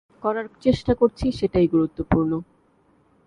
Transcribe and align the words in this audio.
করার 0.23 0.47
চেষ্টা 0.61 0.93
করছি 0.95 1.25
সেটাই 1.31 1.67
গুরুত্বপূর্ণ। 1.67 2.31